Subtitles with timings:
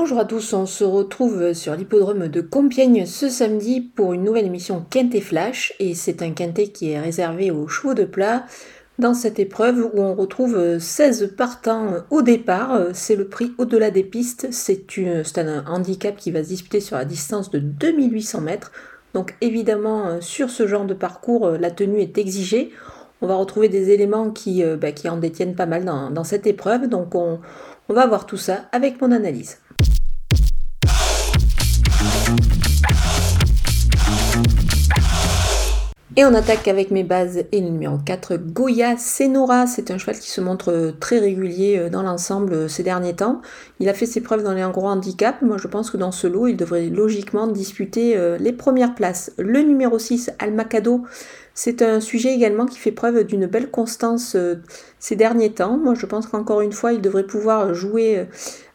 [0.00, 4.46] Bonjour à tous, on se retrouve sur l'hippodrome de Compiègne ce samedi pour une nouvelle
[4.46, 8.46] émission Quintet Flash et c'est un quintet qui est réservé aux chevaux de plat.
[9.00, 14.04] Dans cette épreuve où on retrouve 16 partants au départ, c'est le prix au-delà des
[14.04, 14.86] pistes, c'est
[15.36, 18.70] un handicap qui va se disputer sur la distance de 2800 mètres.
[19.14, 22.70] Donc évidemment sur ce genre de parcours la tenue est exigée.
[23.20, 26.86] On va retrouver des éléments qui, euh, bah, en détiennent pas mal dans, cette épreuve,
[26.88, 27.40] donc on,
[27.88, 29.58] on va voir tout ça avec mon analyse.
[36.18, 39.68] Et on attaque avec mes bases et le numéro 4, Goya Senora.
[39.68, 43.40] C'est un cheval qui se montre très régulier euh, dans l'ensemble euh, ces derniers temps.
[43.78, 45.40] Il a fait ses preuves dans les gros handicap.
[45.42, 49.30] Moi, je pense que dans ce lot, il devrait logiquement disputer euh, les premières places.
[49.38, 51.04] Le numéro 6, Almacado.
[51.60, 54.36] C'est un sujet également qui fait preuve d'une belle constance
[55.00, 55.76] ces derniers temps.
[55.76, 58.28] Moi, je pense qu'encore une fois, il devrait pouvoir jouer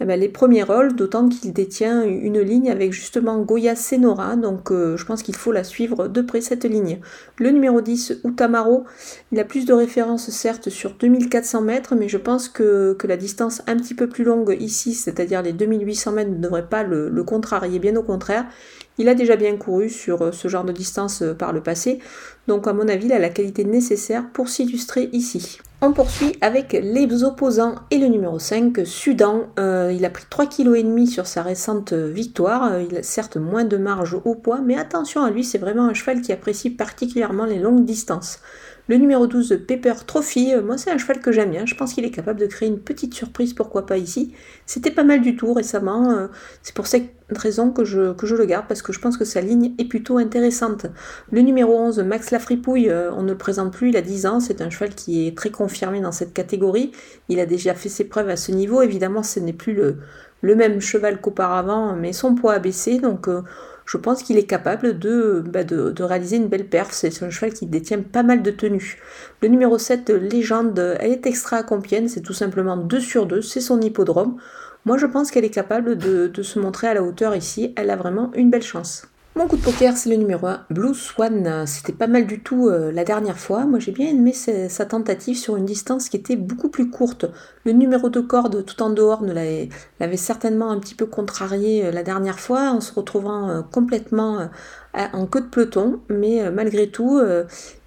[0.00, 4.70] eh ben, les premiers rôles, d'autant qu'il détient une ligne avec justement Goya Senora, donc
[4.70, 7.00] euh, je pense qu'il faut la suivre de près cette ligne.
[7.36, 8.84] Le numéro 10, Utamaro,
[9.32, 13.62] il a plus de références certes sur 2400 mètres, mais je pense que, la distance
[13.66, 17.78] un petit peu plus longue ici, c'est-à-dire les 2800 mètres, ne devrait pas le contrarier,
[17.78, 18.46] bien au contraire.
[18.98, 22.00] Il a déjà bien couru sur euh, ce genre de distance euh, par le passé,
[22.48, 25.58] donc à mon avis, il a la qualité nécessaire pour s'illustrer ici.
[25.80, 29.46] On poursuit avec les opposants et le numéro 5, Sudan.
[29.60, 32.80] Euh, il a pris 3,5 kg sur sa récente victoire.
[32.80, 35.94] Il a certes moins de marge au poids, mais attention à lui, c'est vraiment un
[35.94, 38.40] cheval qui apprécie particulièrement les longues distances.
[38.88, 41.92] Le numéro 12, Pepper Trophy, euh, moi c'est un cheval que j'aime bien, je pense
[41.92, 44.32] qu'il est capable de créer une petite surprise, pourquoi pas ici.
[44.64, 46.28] C'était pas mal du tout récemment, euh,
[46.62, 49.74] c'est pour cette raison que je, le garde, parce que je pense que sa ligne
[49.76, 50.86] est plutôt intéressante.
[51.30, 54.40] Le numéro 11, Max Lafripouille, euh, on ne le présente plus, il a 10 ans,
[54.40, 56.92] c'est un cheval qui est très confirmé dans cette catégorie,
[57.28, 59.98] il a déjà fait ses preuves à ce niveau, évidemment ce n'est plus le,
[60.40, 63.28] le même cheval qu'auparavant, mais son poids a baissé, donc
[63.88, 66.90] je pense qu'il est capable bah, de, de, réaliser une belle perf.
[66.92, 68.98] C'est un cheval qui détient pas mal de tenues.
[69.40, 73.40] Le numéro 7, Légende, elle est extra à Compiègne, c'est tout simplement 2 sur 2,
[73.40, 74.36] c'est son hippodrome.
[74.84, 77.88] Moi je pense qu'elle est capable de, de se montrer à la hauteur ici, elle
[77.88, 79.06] a vraiment une belle chance.
[79.38, 81.64] Mon coup de poker, c'est le numéro 1, Blue Swan.
[81.64, 83.66] C'était pas mal du tout euh, la dernière fois.
[83.66, 87.24] Moi, j'ai bien aimé sa, tentative sur une distance qui était beaucoup plus courte.
[87.64, 92.02] Le numéro de corde tout en dehors l'avait certainement un petit peu contrarié euh, la
[92.02, 94.48] dernière fois en se retrouvant euh, complètement
[94.92, 96.00] en queue de peloton.
[96.08, 97.20] Mais malgré tout,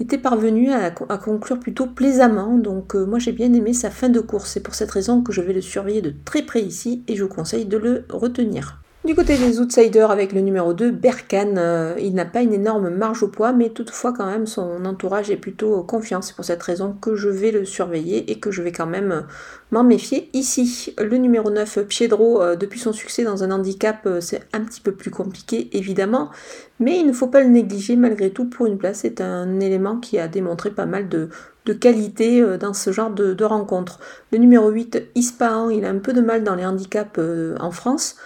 [0.00, 2.58] était parvenu à, conclure plutôt plaisamment.
[2.58, 4.50] Donc, moi, j'ai bien aimé sa fin de course.
[4.50, 7.24] C'est pour cette raison que je vais le surveiller de très près ici et je
[7.24, 8.82] vous conseille de le retenir.
[9.08, 12.90] Du côté des outsiders avec le numéro 2, Berkan, euh, il n'a pas une énorme
[12.90, 16.20] marge au poids, mais toutefois quand même son entourage est plutôt confiant.
[16.20, 19.12] C'est pour cette raison que je vais le surveiller et que je vais quand même
[19.12, 19.20] euh,
[19.70, 20.94] m'en méfier ici.
[20.98, 24.92] Le numéro 9, Piedro, euh, depuis son succès dans un handicap, c'est un petit peu
[24.92, 26.28] plus compliqué évidemment,
[26.78, 28.98] mais il ne faut pas le négliger malgré tout pour une place.
[28.98, 31.30] C'est un élément qui a démontré pas mal de,
[31.80, 34.00] qualité dans ce genre de, de rencontre.
[34.32, 37.18] Le numéro 8, Ispahan, il a un peu de mal dans les handicaps
[37.58, 38.16] en France.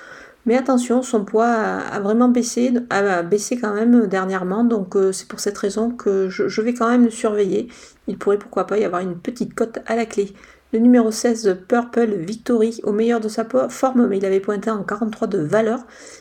[0.45, 5.29] Mais attention, son poids a, vraiment baissé, a baissé quand même dernièrement, donc euh, c'est
[5.29, 7.69] pour cette raison que je, vais quand même le surveiller.
[8.09, 10.33] Il pourrait pourquoi pas y avoir une petite cote à la clé.
[10.73, 14.83] Le numéro 16, Purple Victory, au meilleur de sa forme, mais il avait pointé en
[14.83, 15.81] 43 de valeur.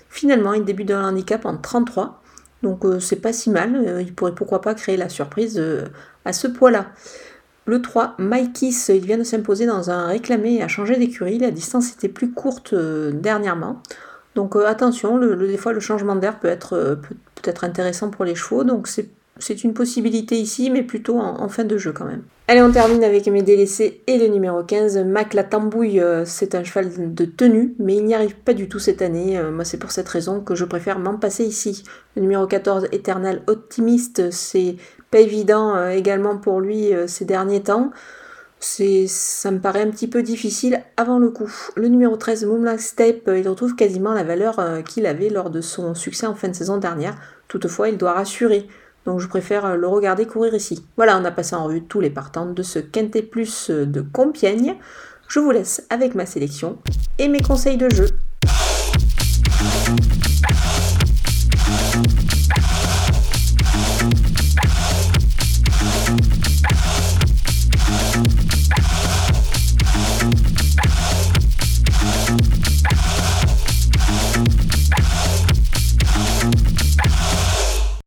[0.09, 2.21] Finalement, il débute dans le handicap en 33,
[2.61, 3.75] donc euh, c'est pas si mal.
[3.75, 5.59] Euh, il pourrait pourquoi pas créer la surprise
[6.25, 6.91] à ce poids-là.
[7.65, 11.39] Le 3, Mikis, il vient de s'imposer dans un réclamé et a changé d'écurie.
[11.39, 13.81] La distance était plus courte dernièrement.
[14.35, 18.09] Donc euh, attention, le, des fois le changement d'air peut être, euh, peut, être intéressant
[18.09, 22.05] pour les chevaux, donc c'est une possibilité ici, mais plutôt en, fin de jeu quand
[22.05, 22.23] même.
[22.47, 26.01] Allez, on termine avec mes délaissés et le numéro 15, Mac la Tambouille.
[26.01, 29.41] Euh, c'est un cheval de tenue, mais il n'y arrive pas du tout cette année.
[29.51, 31.83] moi, c'est pour cette raison que je préfère m'en passer ici.
[32.15, 34.75] Le numéro 14, Eternal Optimiste, c'est
[35.11, 37.91] pas évident également pour lui ces derniers temps
[38.61, 41.51] ça me paraît un petit peu difficile avant le coup.
[41.75, 45.49] Le numéro 13, Moonlight Step, euh, il retrouve quasiment la valeur euh, qu'il avait lors
[45.49, 47.15] de son succès en fin de saison dernière.
[47.47, 48.67] Toutefois, il doit rassurer.
[49.05, 50.85] Donc je préfère euh, le regarder courir ici.
[50.95, 54.75] Voilà, on a passé en revue tous les partants de ce Quintet Plus de Compiègne.
[55.27, 56.77] Je vous laisse avec ma sélection
[57.17, 58.07] et mes conseils de jeu.